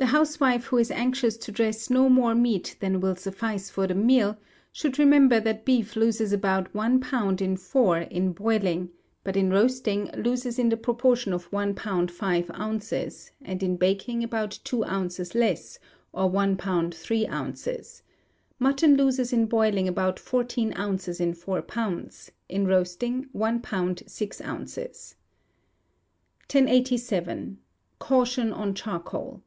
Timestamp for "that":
5.40-5.64